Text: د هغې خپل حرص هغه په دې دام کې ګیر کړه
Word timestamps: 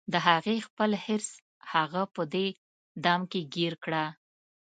د 0.13 0.13
هغې 0.27 0.57
خپل 0.67 0.91
حرص 1.03 1.29
هغه 1.73 2.03
په 2.15 2.21
دې 2.33 2.47
دام 3.05 3.21
کې 3.31 3.41
ګیر 3.53 3.73
کړه 3.83 4.05